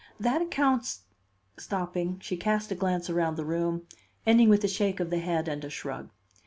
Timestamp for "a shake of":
4.63-5.11